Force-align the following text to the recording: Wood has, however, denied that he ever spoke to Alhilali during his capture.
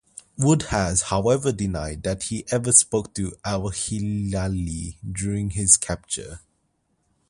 Wood 0.35 0.63
has, 0.73 1.03
however, 1.03 1.51
denied 1.51 2.01
that 2.01 2.23
he 2.23 2.43
ever 2.49 2.71
spoke 2.71 3.13
to 3.13 3.37
Alhilali 3.45 4.97
during 5.13 5.51
his 5.51 5.77
capture. 5.77 6.39